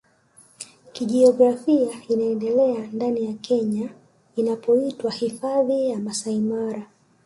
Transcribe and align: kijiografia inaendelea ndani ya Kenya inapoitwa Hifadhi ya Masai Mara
kijiografia 0.91 1.95
inaendelea 2.09 2.87
ndani 2.91 3.25
ya 3.25 3.33
Kenya 3.33 3.89
inapoitwa 4.35 5.11
Hifadhi 5.11 5.89
ya 5.89 5.99
Masai 5.99 6.39
Mara 6.39 6.87